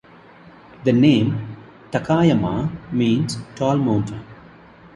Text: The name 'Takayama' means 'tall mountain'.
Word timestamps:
The 0.83 0.93
name 0.93 1.57
'Takayama' 1.91 2.91
means 2.91 3.37
'tall 3.53 3.77
mountain'. 3.77 4.25